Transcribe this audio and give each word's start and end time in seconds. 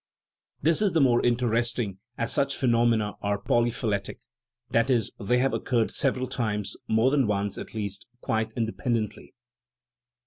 This 0.63 0.81
is 0.81 0.93
the 0.93 0.99
more 0.99 1.23
interesting 1.23 1.99
as 2.17 2.33
such 2.33 2.57
phenomena 2.57 3.13
are 3.21 3.37
polyphy 3.39 3.87
letic 3.87 4.15
that 4.71 4.89
is, 4.89 5.11
they 5.19 5.37
have 5.37 5.53
occurred 5.53 5.91
several 5.91 6.25
times 6.27 6.75
more 6.87 7.11
than 7.11 7.27
once, 7.27 7.55
at 7.59 7.75
least 7.75 8.07
quite 8.19 8.51
independently. 8.53 9.35